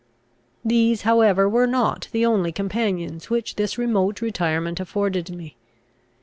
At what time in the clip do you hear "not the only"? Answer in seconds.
1.67-2.51